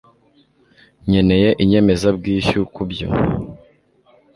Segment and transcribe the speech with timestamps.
[1.05, 3.07] nkeneye inyemezabwishyu kubyo